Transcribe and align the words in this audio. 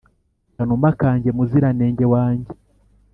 kanuma 0.55 0.89
kanjye, 1.01 1.29
muziranenge 1.37 2.05
wanjye, 2.13 2.51